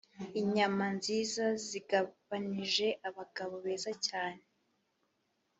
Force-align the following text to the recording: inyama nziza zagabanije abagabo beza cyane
inyama 0.41 0.85
nziza 0.97 1.45
zagabanije 1.69 2.87
abagabo 3.09 3.53
beza 3.65 3.91
cyane 4.07 4.43